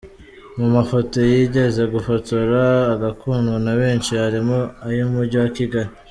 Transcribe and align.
Mu 0.57 0.67
mafoto 0.75 1.15
yigeze 1.31 1.81
gufotora 1.93 2.61
agakundwa 2.93 3.57
na 3.65 3.73
benshi, 3.79 4.11
harimo 4.23 4.57
ay’umujyi 4.87 5.37
wa 5.43 5.49
Kigali. 5.57 5.91